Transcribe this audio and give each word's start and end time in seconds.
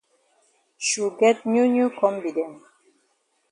Shu 0.87 1.05
get 1.19 1.37
new 1.51 1.65
new 1.73 1.89
kombi 1.99 2.29
dem. 2.35 2.53